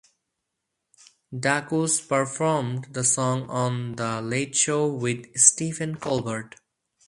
[1.31, 6.55] Dacus performed the song on "The Late Show with Stephen Colbert".